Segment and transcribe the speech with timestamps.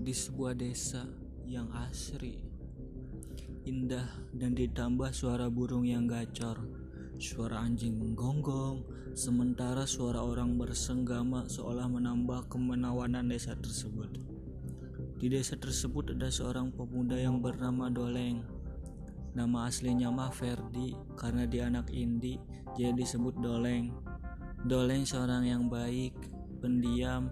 [0.00, 1.04] di sebuah desa
[1.44, 2.40] yang asri,
[3.68, 6.56] indah dan ditambah suara burung yang gacor,
[7.20, 8.80] suara anjing menggonggong,
[9.12, 14.08] sementara suara orang bersenggama seolah menambah kemenawanan desa tersebut.
[15.20, 18.40] Di desa tersebut ada seorang pemuda yang bernama Doleng.
[19.36, 22.40] Nama aslinya mah Ferdi karena dia anak Indi,
[22.72, 23.92] jadi disebut Doleng.
[24.64, 26.16] Doleng seorang yang baik,
[26.64, 27.28] pendiam,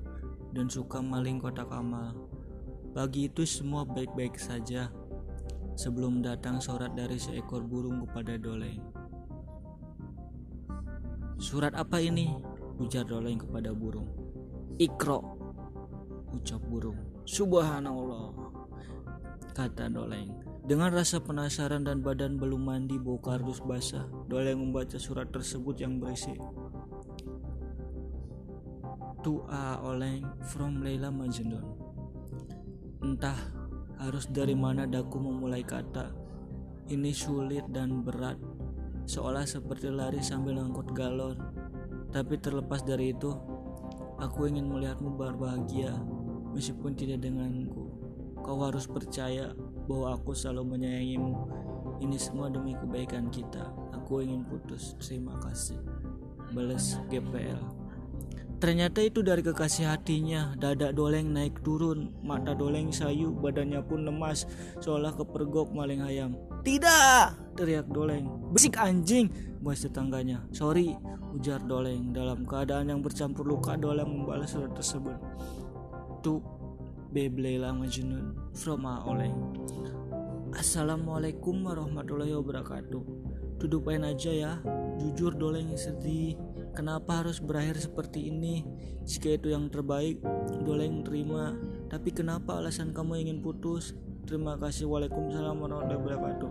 [0.52, 2.28] dan suka maling kotak amal.
[2.96, 4.88] Pagi itu semua baik-baik saja
[5.78, 8.82] sebelum datang surat dari seekor burung kepada Doleng.
[11.38, 12.34] Surat apa ini?
[12.82, 14.10] Ujar Doleng kepada burung.
[14.80, 15.22] Ikro,
[16.34, 16.98] ucap burung.
[17.22, 18.34] Subhanallah,
[19.54, 20.34] kata Doleng.
[20.68, 25.96] Dengan rasa penasaran dan badan belum mandi bau kardus basah, Doleng membaca surat tersebut yang
[25.96, 26.36] berisi
[29.26, 31.87] To a Oleng from Leila Majnun.
[32.98, 33.38] Entah
[34.02, 36.10] harus dari mana daku memulai kata.
[36.88, 38.40] Ini sulit dan berat,
[39.06, 41.38] seolah seperti lari sambil ngangkut galon.
[42.10, 43.30] Tapi terlepas dari itu,
[44.18, 45.94] aku ingin melihatmu berbahagia
[46.56, 47.92] meskipun tidak denganku.
[48.40, 49.52] Kau harus percaya
[49.86, 51.34] bahwa aku selalu menyayangimu.
[52.02, 53.68] Ini semua demi kebaikan kita.
[53.94, 54.98] Aku ingin putus.
[54.98, 55.78] Terima kasih.
[56.54, 57.77] Balas GPL.
[58.58, 60.58] Ternyata itu dari kekasih hatinya.
[60.58, 64.50] Dada doleng naik turun, mata doleng sayu, badannya pun lemas,
[64.82, 66.34] seolah kepergok maling ayam.
[66.66, 68.26] Tidak, teriak doleng.
[68.50, 69.30] Besik anjing,
[69.62, 70.42] buas tetangganya.
[70.50, 70.98] Sorry,
[71.38, 72.10] ujar doleng.
[72.10, 75.14] Dalam keadaan yang bercampur luka, doleng membalas surat tersebut.
[76.26, 76.42] Tu
[77.14, 79.54] Beblela Majnun from Oleng.
[80.52, 83.02] Assalamualaikum warahmatullahi wabarakatuh.
[83.62, 84.52] Tudupain aja ya,
[84.98, 86.34] jujur doleng sedih
[86.76, 88.66] Kenapa harus berakhir seperti ini?
[89.08, 90.20] Jika itu yang terbaik,
[90.64, 91.56] Doleng terima.
[91.88, 93.96] Tapi kenapa alasan kamu ingin putus?
[94.28, 94.84] Terima kasih.
[94.88, 96.50] Waalaikumsalam warahmatullahi wabarakatuh.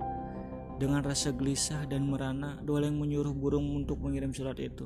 [0.77, 4.85] Dengan rasa gelisah dan merana, Doleng menyuruh burung untuk mengirim surat itu.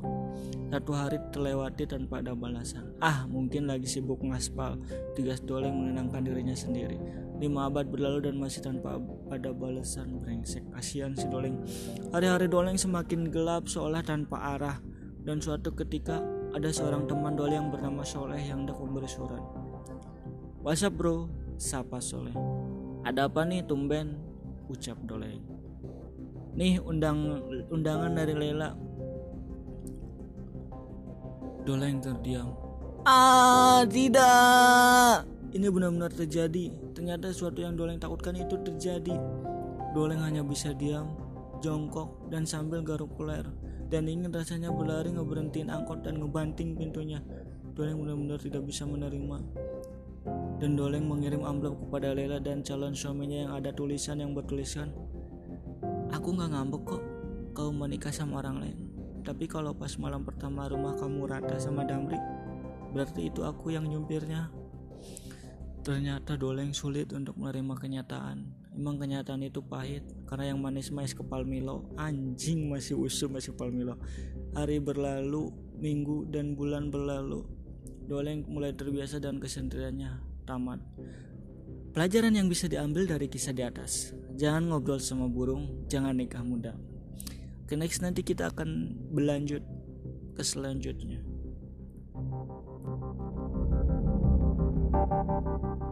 [0.72, 2.96] Satu hari terlewati tanpa ada balasan.
[3.03, 4.80] Ah, mungkin lagi sibuk ngaspal.
[5.20, 6.96] Tigas Doleng menenangkan dirinya sendiri.
[7.44, 9.03] Lima abad berlalu dan masih tanpa
[9.36, 10.64] ada balasan brengsek.
[10.72, 11.59] Kasihan si Doleng.
[12.16, 14.80] Hari-hari Doleng semakin gelap seolah tanpa arah.
[15.22, 16.18] Dan suatu ketika
[16.52, 19.42] ada seorang teman Dole yang bernama Soleh yang hendak memberi surat.
[20.66, 21.30] WhatsApp bro,
[21.62, 22.34] sapa Soleh.
[23.06, 24.18] Ada apa nih tumben?
[24.66, 25.38] Ucap Dole.
[26.58, 27.40] Nih undang
[27.70, 28.74] undangan dari Lela.
[31.62, 32.50] Dole yang terdiam.
[33.06, 35.26] Ah tidak.
[35.52, 36.72] Ini benar-benar terjadi.
[36.96, 39.16] Ternyata sesuatu yang Doleng takutkan itu terjadi.
[39.92, 41.12] Doleng hanya bisa diam,
[41.59, 43.44] jongkok, dan sambil garuk kuler
[43.91, 47.19] dan ingin rasanya berlari ngeberhentiin angkot dan ngebanting pintunya.
[47.75, 49.38] Doleng benar-benar tidak bisa menerima.
[50.63, 54.94] Dan Doleng mengirim amplop kepada Lela dan calon suaminya yang ada tulisan yang bertuliskan
[56.12, 57.03] Aku nggak ngambek kok
[57.56, 58.78] kau menikah sama orang lain.
[59.24, 62.19] Tapi kalau pas malam pertama rumah kamu rata sama Damri,
[62.91, 64.52] berarti itu aku yang nyumpirnya.
[65.81, 71.92] Ternyata Doleng sulit untuk menerima kenyataan Emang kenyataan itu pahit karena yang manis-manis kepal Milo
[72.00, 74.00] anjing masih usum masih kepal Milo.
[74.56, 77.44] Hari berlalu, minggu dan bulan berlalu.
[78.08, 80.80] Doleng mulai terbiasa dan kesendiriannya tamat.
[81.92, 84.16] Pelajaran yang bisa diambil dari kisah di atas.
[84.40, 86.72] Jangan ngobrol sama burung, jangan nikah muda.
[87.68, 89.64] Oke, next nanti kita akan berlanjut
[90.36, 91.20] ke selanjutnya.
[94.92, 95.91] thank you